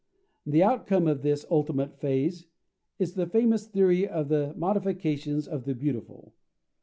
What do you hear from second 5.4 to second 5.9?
of the